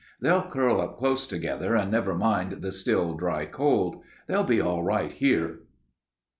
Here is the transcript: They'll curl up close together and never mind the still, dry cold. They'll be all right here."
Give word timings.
They'll 0.19 0.49
curl 0.49 0.81
up 0.81 0.97
close 0.97 1.27
together 1.27 1.75
and 1.75 1.91
never 1.91 2.15
mind 2.15 2.63
the 2.63 2.71
still, 2.71 3.13
dry 3.13 3.45
cold. 3.45 4.01
They'll 4.25 4.43
be 4.43 4.59
all 4.59 4.81
right 4.81 5.11
here." 5.11 5.59